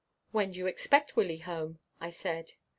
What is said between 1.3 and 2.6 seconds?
home?" I said.